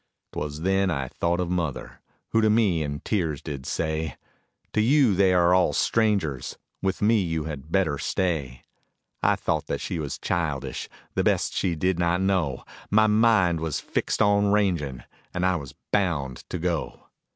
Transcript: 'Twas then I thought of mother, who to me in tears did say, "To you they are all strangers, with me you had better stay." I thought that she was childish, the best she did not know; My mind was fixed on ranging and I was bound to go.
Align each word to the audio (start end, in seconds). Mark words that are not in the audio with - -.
'Twas 0.33 0.61
then 0.61 0.89
I 0.89 1.09
thought 1.09 1.39
of 1.39 1.51
mother, 1.51 2.01
who 2.29 2.41
to 2.41 2.49
me 2.49 2.81
in 2.81 3.01
tears 3.01 3.39
did 3.39 3.67
say, 3.67 4.15
"To 4.73 4.81
you 4.81 5.13
they 5.13 5.31
are 5.31 5.53
all 5.53 5.73
strangers, 5.73 6.57
with 6.81 7.03
me 7.03 7.21
you 7.21 7.43
had 7.43 7.71
better 7.71 7.99
stay." 7.99 8.63
I 9.21 9.35
thought 9.35 9.67
that 9.67 9.79
she 9.79 9.99
was 9.99 10.17
childish, 10.17 10.89
the 11.13 11.23
best 11.23 11.53
she 11.53 11.75
did 11.75 11.99
not 11.99 12.19
know; 12.19 12.63
My 12.89 13.05
mind 13.05 13.59
was 13.59 13.79
fixed 13.79 14.23
on 14.23 14.51
ranging 14.51 15.03
and 15.35 15.45
I 15.45 15.55
was 15.55 15.75
bound 15.91 16.45
to 16.49 16.57
go. 16.57 17.03